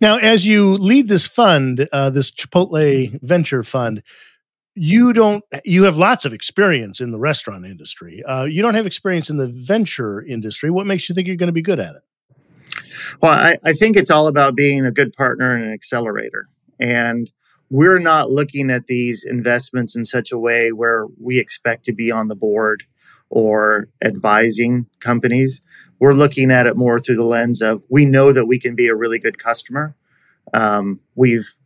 Now, 0.00 0.16
as 0.16 0.46
you 0.46 0.74
lead 0.74 1.08
this 1.08 1.26
fund, 1.26 1.88
uh, 1.92 2.10
this 2.10 2.30
Chipotle 2.30 3.20
Venture 3.22 3.62
Fund, 3.62 4.02
you 4.76 5.12
don't 5.12 5.44
you 5.64 5.84
have 5.84 5.96
lots 5.96 6.24
of 6.24 6.32
experience 6.32 7.00
in 7.00 7.12
the 7.12 7.18
restaurant 7.18 7.64
industry. 7.64 8.22
Uh, 8.24 8.44
you 8.44 8.62
don't 8.62 8.74
have 8.74 8.86
experience 8.86 9.30
in 9.30 9.36
the 9.36 9.46
venture 9.48 10.22
industry. 10.22 10.70
What 10.70 10.86
makes 10.86 11.08
you 11.08 11.14
think 11.14 11.26
you're 11.26 11.36
going 11.36 11.48
to 11.48 11.52
be 11.52 11.62
good 11.62 11.78
at 11.78 11.94
it? 11.94 12.02
Well, 13.20 13.32
I, 13.32 13.58
I 13.64 13.72
think 13.72 13.96
it's 13.96 14.10
all 14.10 14.26
about 14.26 14.54
being 14.54 14.84
a 14.84 14.92
good 14.92 15.12
partner 15.12 15.54
and 15.54 15.64
an 15.64 15.72
accelerator. 15.72 16.48
And 16.78 17.30
we're 17.70 17.98
not 17.98 18.30
looking 18.30 18.70
at 18.70 18.86
these 18.86 19.24
investments 19.24 19.96
in 19.96 20.04
such 20.04 20.30
a 20.30 20.38
way 20.38 20.72
where 20.72 21.06
we 21.20 21.38
expect 21.38 21.84
to 21.86 21.92
be 21.92 22.10
on 22.10 22.28
the 22.28 22.36
board 22.36 22.84
or 23.30 23.88
advising 24.02 24.86
companies. 25.00 25.60
We're 25.98 26.12
looking 26.12 26.50
at 26.50 26.66
it 26.66 26.76
more 26.76 26.98
through 26.98 27.16
the 27.16 27.24
lens 27.24 27.62
of 27.62 27.82
we 27.88 28.04
know 28.04 28.32
that 28.32 28.46
we 28.46 28.58
can 28.58 28.74
be 28.74 28.88
a 28.88 28.94
really 28.94 29.18
good 29.18 29.38
customer. 29.38 29.96
Um, 30.52 31.00
we've 31.14 31.56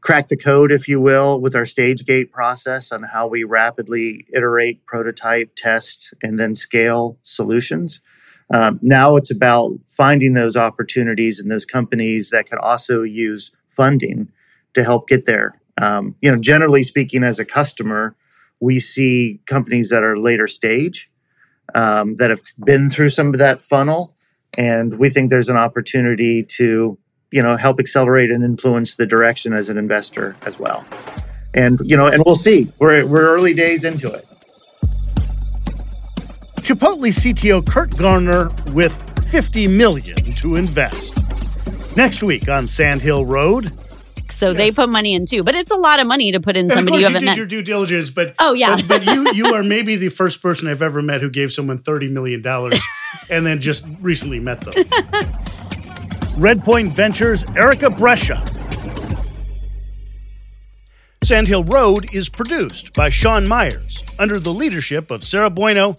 cracked 0.00 0.28
the 0.28 0.36
code, 0.36 0.70
if 0.72 0.88
you 0.88 1.00
will, 1.00 1.40
with 1.40 1.54
our 1.54 1.66
stage 1.66 2.04
gate 2.04 2.30
process 2.30 2.92
on 2.92 3.02
how 3.02 3.26
we 3.26 3.44
rapidly 3.44 4.26
iterate, 4.34 4.84
prototype, 4.86 5.52
test, 5.56 6.12
and 6.22 6.38
then 6.38 6.54
scale 6.54 7.18
solutions. 7.22 8.00
Um, 8.52 8.78
now 8.82 9.16
it's 9.16 9.30
about 9.30 9.72
finding 9.86 10.34
those 10.34 10.56
opportunities 10.56 11.40
and 11.40 11.50
those 11.50 11.64
companies 11.64 12.30
that 12.30 12.48
could 12.48 12.58
also 12.58 13.02
use 13.02 13.52
funding 13.68 14.30
to 14.74 14.84
help 14.84 15.08
get 15.08 15.26
there. 15.26 15.58
Um, 15.80 16.14
you 16.20 16.30
know, 16.30 16.38
generally 16.38 16.82
speaking, 16.82 17.24
as 17.24 17.38
a 17.38 17.44
customer, 17.44 18.14
we 18.60 18.78
see 18.78 19.40
companies 19.46 19.90
that 19.90 20.04
are 20.04 20.18
later 20.18 20.46
stage 20.46 21.10
um, 21.74 22.16
that 22.16 22.30
have 22.30 22.42
been 22.64 22.90
through 22.90 23.08
some 23.08 23.28
of 23.28 23.38
that 23.38 23.60
funnel, 23.60 24.14
and 24.56 24.98
we 24.98 25.10
think 25.10 25.30
there's 25.30 25.48
an 25.48 25.56
opportunity 25.56 26.42
to 26.42 26.98
you 27.30 27.42
know 27.42 27.56
help 27.56 27.80
accelerate 27.80 28.30
and 28.30 28.44
influence 28.44 28.94
the 28.94 29.06
direction 29.06 29.52
as 29.52 29.68
an 29.68 29.76
investor 29.76 30.36
as 30.42 30.58
well. 30.58 30.86
And 31.52 31.80
you 31.82 31.96
know, 31.96 32.06
and 32.06 32.22
we'll 32.24 32.36
see. 32.36 32.72
We're 32.78 33.06
we're 33.06 33.26
early 33.34 33.54
days 33.54 33.84
into 33.84 34.10
it. 34.12 34.24
Chipotle 36.64 37.12
CTO 37.12 37.66
Curt 37.68 37.94
Garner 37.96 38.50
with 38.72 38.92
50 39.30 39.66
million 39.68 40.16
to 40.36 40.56
invest. 40.56 41.14
Next 41.96 42.22
week 42.22 42.48
on 42.48 42.66
Sandhill 42.68 43.26
Road. 43.26 43.72
So 44.30 44.54
they 44.54 44.72
put 44.72 44.88
money 44.88 45.12
in 45.14 45.26
too, 45.26 45.42
but 45.44 45.54
it's 45.54 45.70
a 45.70 45.76
lot 45.76 46.00
of 46.00 46.06
money 46.06 46.32
to 46.32 46.40
put 46.40 46.56
in 46.56 46.64
And 46.64 46.72
somebody 46.72 46.96
you 46.98 47.04
haven't 47.04 47.20
you 47.22 47.26
met. 47.26 47.36
your 47.36 47.44
due 47.46 47.62
diligence, 47.62 48.08
but 48.10 48.34
Oh, 48.38 48.54
yeah. 48.54 48.76
but, 48.76 49.04
but 49.04 49.14
you 49.14 49.30
you 49.34 49.54
are 49.54 49.62
maybe 49.76 49.96
the 49.96 50.08
first 50.08 50.40
person 50.40 50.66
I've 50.66 50.80
ever 50.82 51.02
met 51.02 51.20
who 51.20 51.28
gave 51.28 51.52
someone 51.52 51.76
thirty 51.78 52.08
million 52.08 52.40
dollars 52.40 52.80
and 53.30 53.44
then 53.46 53.60
just 53.60 53.84
recently 54.00 54.40
met 54.40 54.62
them. 54.62 54.72
Redpoint 56.34 56.92
Ventures, 56.92 57.44
Erica 57.54 57.90
Brescia. 57.90 58.42
Sandhill 61.22 61.64
Road 61.64 62.12
is 62.14 62.28
produced 62.28 62.92
by 62.94 63.08
Sean 63.10 63.48
Myers 63.48 64.02
under 64.18 64.38
the 64.40 64.52
leadership 64.52 65.10
of 65.10 65.22
Sarah 65.24 65.48
Bueno 65.50 65.98